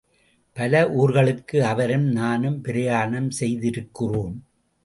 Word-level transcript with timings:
பல 0.57 0.89
ஊர்களுக்கு 0.93 1.59
அவரும் 1.63 2.07
நானும் 2.11 2.61
பிரயாணம் 2.61 3.29
செய்திருக்கிறோம். 3.39 4.35